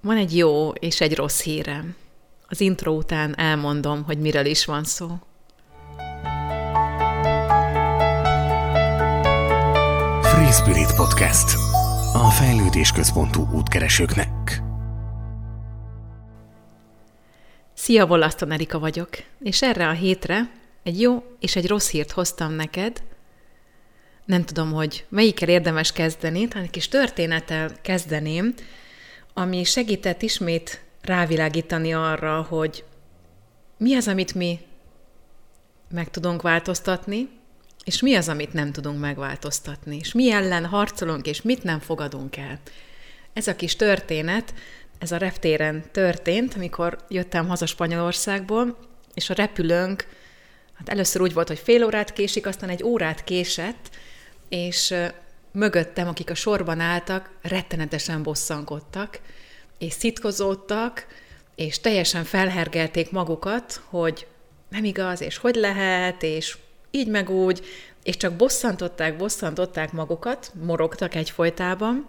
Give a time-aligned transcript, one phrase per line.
[0.00, 1.96] Van egy jó és egy rossz hírem.
[2.48, 5.08] Az intro után elmondom, hogy miről is van szó.
[10.22, 11.56] Free Spirit Podcast.
[12.12, 14.62] A fejlődés központú útkeresőknek.
[17.74, 19.08] Szia, Volaszton Erika vagyok,
[19.40, 20.50] és erre a hétre
[20.82, 23.02] egy jó és egy rossz hírt hoztam neked.
[24.24, 28.54] Nem tudom, hogy melyikkel érdemes kezdeni, talán egy kis történettel kezdeném,
[29.38, 32.84] ami segített ismét rávilágítani arra, hogy
[33.76, 34.60] mi az, amit mi
[35.90, 37.28] meg tudunk változtatni,
[37.84, 42.36] és mi az, amit nem tudunk megváltoztatni, és mi ellen harcolunk, és mit nem fogadunk
[42.36, 42.58] el.
[43.32, 44.54] Ez a kis történet,
[44.98, 48.78] ez a reptéren történt, amikor jöttem haza Spanyolországból,
[49.14, 50.06] és a repülőnk,
[50.74, 53.90] hát először úgy volt, hogy fél órát késik, aztán egy órát késett,
[54.48, 54.94] és
[55.56, 59.20] mögöttem, akik a sorban álltak, rettenetesen bosszankodtak,
[59.78, 61.06] és szitkozódtak,
[61.54, 64.26] és teljesen felhergelték magukat, hogy
[64.68, 66.58] nem igaz, és hogy lehet, és
[66.90, 67.66] így meg úgy,
[68.02, 72.08] és csak bosszantották, bosszantották magukat, morogtak egyfolytában,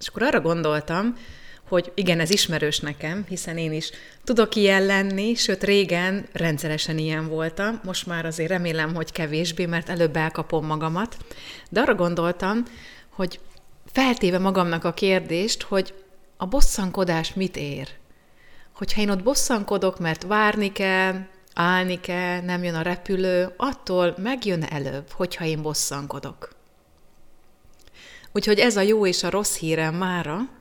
[0.00, 1.16] és akkor arra gondoltam,
[1.72, 3.90] hogy igen, ez ismerős nekem, hiszen én is
[4.24, 9.88] tudok ilyen lenni, sőt régen rendszeresen ilyen voltam, most már azért remélem, hogy kevésbé, mert
[9.88, 11.16] előbb elkapom magamat,
[11.70, 12.62] de arra gondoltam,
[13.08, 13.40] hogy
[13.92, 15.94] feltéve magamnak a kérdést, hogy
[16.36, 17.88] a bosszankodás mit ér?
[18.72, 24.62] Hogyha én ott bosszankodok, mert várni kell, állni kell, nem jön a repülő, attól megjön
[24.62, 26.50] előbb, hogyha én bosszankodok.
[28.32, 30.60] Úgyhogy ez a jó és a rossz hírem mára.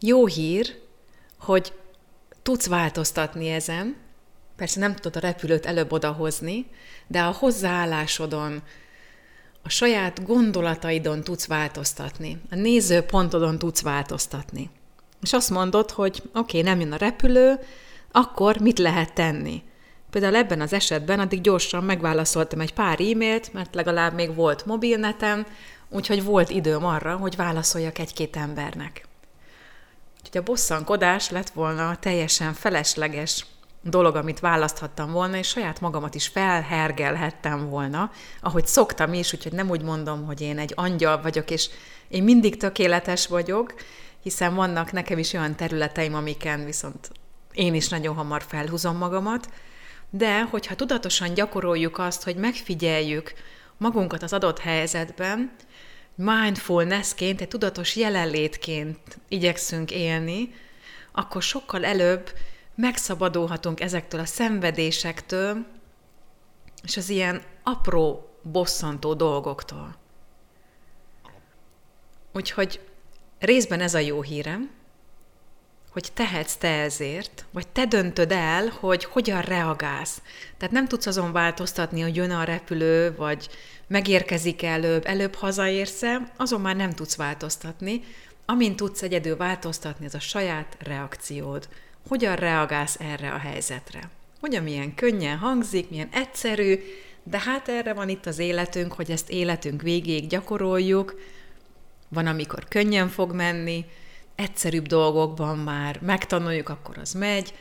[0.00, 0.78] Jó hír,
[1.38, 1.72] hogy
[2.42, 3.96] tudsz változtatni ezen,
[4.56, 6.66] persze nem tudod a repülőt előbb odahozni,
[7.06, 8.62] de a hozzáállásodon,
[9.62, 14.70] a saját gondolataidon tudsz változtatni, a nézőpontodon tudsz változtatni.
[15.22, 17.58] És azt mondod, hogy oké, okay, nem jön a repülő,
[18.12, 19.62] akkor mit lehet tenni?
[20.10, 25.46] Például ebben az esetben addig gyorsan megválaszoltam egy pár e-mailt, mert legalább még volt mobilnetem,
[25.88, 29.08] úgyhogy volt időm arra, hogy válaszoljak egy-két embernek.
[30.30, 33.46] Úgyhogy a bosszankodás lett volna teljesen felesleges
[33.82, 38.10] dolog, amit választhattam volna, és saját magamat is felhergelhettem volna,
[38.40, 41.68] ahogy szoktam is, úgyhogy nem úgy mondom, hogy én egy angyal vagyok, és
[42.08, 43.74] én mindig tökéletes vagyok,
[44.22, 47.10] hiszen vannak nekem is olyan területeim, amiken viszont
[47.52, 49.48] én is nagyon hamar felhúzom magamat,
[50.10, 53.32] de hogyha tudatosan gyakoroljuk azt, hogy megfigyeljük
[53.76, 55.52] magunkat az adott helyzetben,
[56.20, 58.98] mindfulnessként, egy tudatos jelenlétként
[59.28, 60.54] igyekszünk élni,
[61.12, 62.32] akkor sokkal előbb
[62.74, 65.66] megszabadulhatunk ezektől a szenvedésektől,
[66.82, 69.96] és az ilyen apró, bosszantó dolgoktól.
[72.32, 72.80] Úgyhogy
[73.38, 74.70] részben ez a jó hírem,
[75.92, 80.22] hogy tehetsz te ezért, vagy te döntöd el, hogy hogyan reagálsz.
[80.56, 83.48] Tehát nem tudsz azon változtatni, hogy jön a repülő, vagy
[83.86, 86.02] megérkezik előbb, előbb hazaérsz
[86.36, 88.02] azon már nem tudsz változtatni.
[88.46, 91.68] Amint tudsz egyedül változtatni, ez a saját reakciód.
[92.08, 94.10] Hogyan reagálsz erre a helyzetre?
[94.40, 96.80] Hogyan milyen könnyen hangzik, milyen egyszerű,
[97.22, 101.20] de hát erre van itt az életünk, hogy ezt életünk végéig gyakoroljuk,
[102.08, 103.84] van, amikor könnyen fog menni,
[104.40, 107.54] egyszerűbb dolgokban már megtanuljuk, akkor az megy,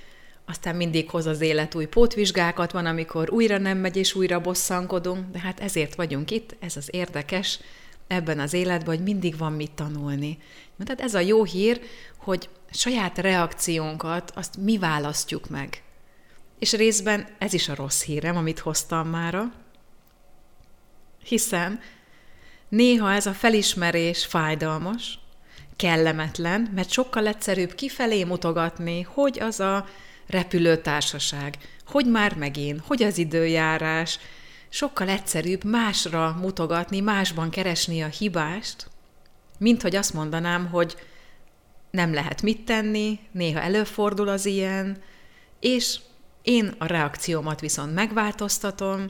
[0.45, 5.31] aztán mindig hoz az élet új pótvizsgákat, van, amikor újra nem megy és újra bosszankodunk,
[5.31, 7.59] de hát ezért vagyunk itt, ez az érdekes
[8.07, 10.38] ebben az életben, hogy mindig van mit tanulni.
[10.85, 11.81] Tehát ez a jó hír,
[12.18, 15.84] hogy saját reakciónkat azt mi választjuk meg.
[16.59, 19.53] És részben ez is a rossz hírem, amit hoztam mára,
[21.23, 21.79] hiszen
[22.69, 25.19] Néha ez a felismerés fájdalmas,
[25.79, 29.85] kellemetlen, mert sokkal egyszerűbb kifelé mutogatni, hogy az a
[30.28, 34.19] repülőtársaság, hogy már megint, hogy az időjárás,
[34.69, 38.88] sokkal egyszerűbb másra mutogatni, másban keresni a hibást,
[39.57, 40.95] mint hogy azt mondanám, hogy
[41.91, 45.01] nem lehet mit tenni, néha előfordul az ilyen,
[45.59, 46.00] és
[46.42, 49.09] én a reakciómat viszont megváltoztatom,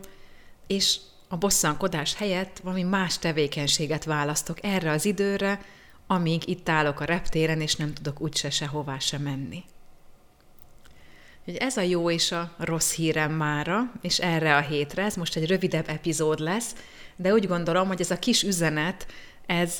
[0.67, 0.97] és
[1.27, 5.59] a bosszankodás helyett valami más tevékenységet választok erre az időre,
[6.11, 9.63] amíg itt állok a reptéren, és nem tudok úgyse sehová sem menni.
[11.39, 15.35] Úgyhogy ez a jó és a rossz hírem mára, és erre a hétre, ez most
[15.35, 16.75] egy rövidebb epizód lesz,
[17.15, 19.05] de úgy gondolom, hogy ez a kis üzenet,
[19.45, 19.79] ez,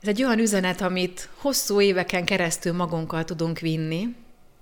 [0.00, 4.16] ez egy olyan üzenet, amit hosszú éveken keresztül magunkkal tudunk vinni,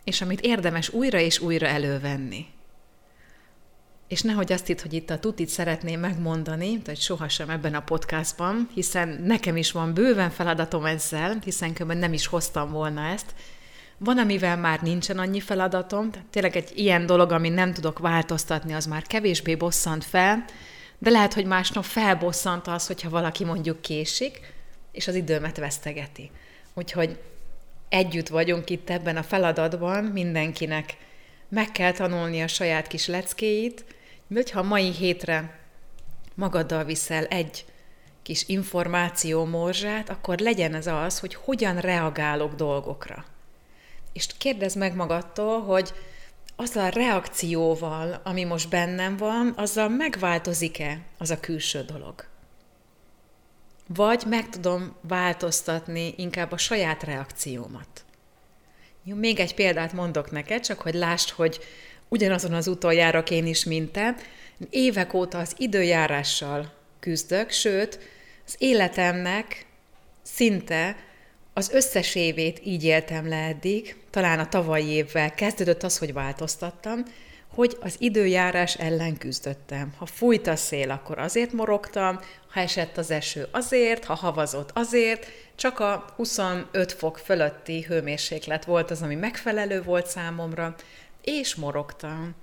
[0.05, 2.47] és amit érdemes újra és újra elővenni.
[4.11, 8.69] És nehogy azt itt, hogy itt a tutit szeretném megmondani, hogy sohasem ebben a podcastban,
[8.75, 13.35] hiszen nekem is van bőven feladatom ezzel, hiszen különben nem is hoztam volna ezt.
[13.99, 18.73] Van, amivel már nincsen annyi feladatom, tehát tényleg egy ilyen dolog, ami nem tudok változtatni,
[18.73, 20.45] az már kevésbé bosszant fel,
[20.99, 24.41] de lehet, hogy másnap felbosszant az, hogyha valaki mondjuk késik,
[24.93, 26.31] és az időmet vesztegeti.
[26.75, 27.19] Úgyhogy
[27.89, 30.97] együtt vagyunk itt ebben a feladatban, mindenkinek
[31.49, 33.85] meg kell tanulni a saját kis leckéit,
[34.37, 35.59] hogyha a mai hétre
[36.35, 37.65] magaddal viszel egy
[38.23, 43.25] kis információ morzsát, akkor legyen ez az, hogy hogyan reagálok dolgokra.
[44.13, 45.93] És kérdezd meg magadtól, hogy
[46.57, 52.25] az a reakcióval, ami most bennem van, azzal megváltozik-e az a külső dolog?
[53.87, 58.05] Vagy meg tudom változtatni inkább a saját reakciómat.
[59.05, 61.61] Jó, még egy példát mondok neked, csak hogy lásd, hogy
[62.11, 64.15] ugyanazon az úton járok én is, mint te.
[64.71, 67.99] Évek óta az időjárással küzdök, sőt,
[68.47, 69.67] az életemnek
[70.23, 70.97] szinte
[71.53, 77.03] az összes évét így éltem le eddig, talán a tavalyi évvel kezdődött az, hogy változtattam,
[77.55, 79.93] hogy az időjárás ellen küzdöttem.
[79.97, 82.21] Ha fújt a szél, akkor azért morogtam,
[82.51, 88.91] ha esett az eső azért, ha havazott azért, csak a 25 fok fölötti hőmérséklet volt
[88.91, 90.75] az, ami megfelelő volt számomra,
[91.23, 92.35] és morogtam.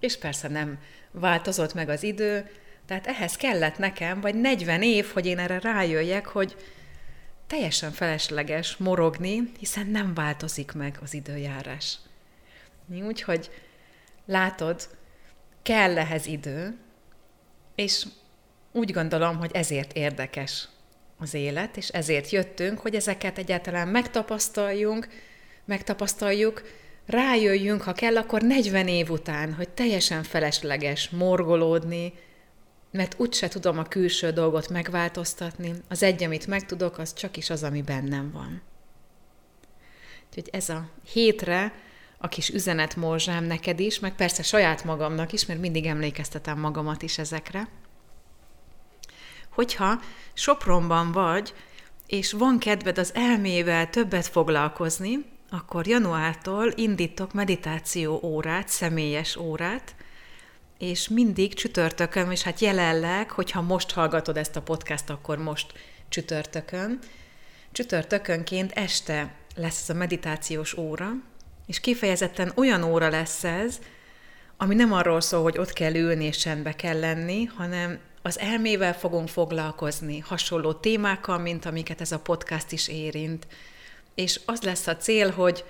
[0.00, 0.78] És persze nem
[1.10, 2.50] változott meg az idő,
[2.86, 6.56] tehát ehhez kellett nekem, vagy 40 év, hogy én erre rájöjjek, hogy
[7.46, 11.98] teljesen felesleges morogni, hiszen nem változik meg az időjárás.
[13.02, 13.50] Úgyhogy
[14.26, 14.88] látod,
[15.62, 16.76] kell ehhez idő,
[17.74, 18.06] és
[18.72, 20.68] úgy gondolom, hogy ezért érdekes
[21.18, 25.08] az élet, és ezért jöttünk, hogy ezeket egyáltalán megtapasztaljunk,
[25.64, 26.62] megtapasztaljuk,
[27.06, 32.12] rájöjjünk, ha kell, akkor 40 év után, hogy teljesen felesleges morgolódni,
[32.90, 37.62] mert úgyse tudom a külső dolgot megváltoztatni, az egy, amit megtudok, az csak is az,
[37.62, 38.62] ami bennem van.
[40.28, 41.72] Úgyhogy ez a hétre
[42.18, 47.02] a kis üzenet morzsám neked is, meg persze saját magamnak is, mert mindig emlékeztetem magamat
[47.02, 47.68] is ezekre.
[49.50, 50.00] Hogyha
[50.32, 51.54] Sopronban vagy,
[52.06, 59.94] és van kedved az elmével többet foglalkozni, akkor januártól indítok meditáció órát, személyes órát,
[60.78, 65.72] és mindig csütörtökön, és hát jelenleg, hogyha most hallgatod ezt a podcast, akkor most
[66.08, 66.98] csütörtökön.
[67.72, 71.10] Csütörtökönként este lesz ez a meditációs óra,
[71.66, 73.78] és kifejezetten olyan óra lesz ez,
[74.56, 78.94] ami nem arról szól, hogy ott kell ülni és csendbe kell lenni, hanem az elmével
[78.94, 83.46] fogunk foglalkozni, hasonló témákkal, mint amiket ez a podcast is érint.
[84.14, 85.64] És az lesz a cél, hogy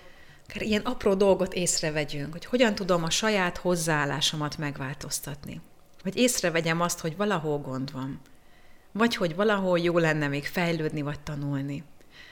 [0.54, 5.60] ilyen apró dolgot észrevegyünk, hogy hogyan tudom a saját hozzáállásomat megváltoztatni.
[6.02, 8.20] Hogy észrevegyem azt, hogy valahol gond van.
[8.92, 11.84] Vagy hogy valahol jó lenne még fejlődni vagy tanulni.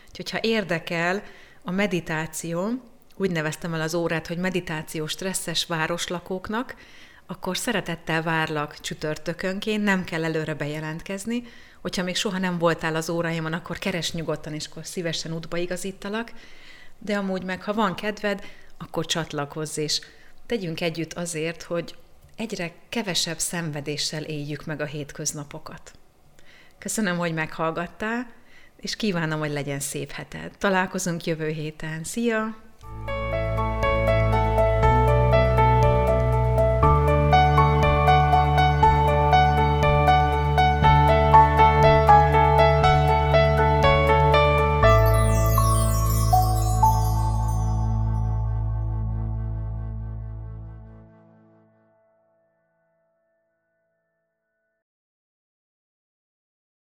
[0.09, 1.23] Úgyhogy ha érdekel
[1.63, 2.71] a meditáció,
[3.17, 6.75] úgy neveztem el az órát, hogy meditáció stresszes városlakóknak,
[7.27, 11.43] akkor szeretettel várlak csütörtökönként, nem kell előre bejelentkezni.
[11.83, 16.33] Hogyha még soha nem voltál az óráimon, akkor keres nyugodtan, és akkor szívesen útba igazítalak.
[16.99, 18.45] De amúgy meg, ha van kedved,
[18.79, 20.01] akkor csatlakozz, és
[20.47, 21.95] tegyünk együtt azért, hogy
[22.37, 25.93] egyre kevesebb szenvedéssel éljük meg a hétköznapokat.
[26.79, 28.33] Köszönöm, hogy meghallgattál,
[28.77, 30.53] és kívánom, hogy legyen szép heted.
[30.59, 32.05] Találkozunk jövő héten.
[32.05, 32.57] Szia!